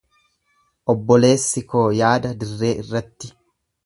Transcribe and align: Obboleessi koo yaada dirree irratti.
Obboleessi 0.93 1.63
koo 1.73 1.83
yaada 1.97 2.31
dirree 2.45 2.73
irratti. 2.85 3.31